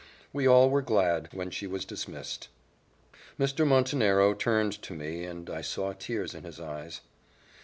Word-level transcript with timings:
We 0.33 0.47
all 0.47 0.71
were 0.71 0.81
glad 0.81 1.29
when 1.31 1.51
she 1.51 1.67
was 1.67 1.85
dismissed. 1.85 2.49
Mr. 3.39 3.67
Montenero 3.67 4.33
turned 4.33 4.81
to 4.81 4.93
me, 4.95 5.25
and 5.25 5.47
I 5.47 5.61
saw 5.61 5.93
tears 5.93 6.33
in 6.33 6.43
his 6.43 6.59
eyes. 6.59 7.01